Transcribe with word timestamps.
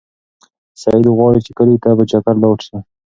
سعید 0.81 1.05
غواړي 1.17 1.39
چې 1.45 1.51
کلي 1.57 1.77
ته 1.83 1.89
په 1.97 2.03
چکر 2.11 2.35
لاړ 2.43 2.57
شي. 2.67 2.77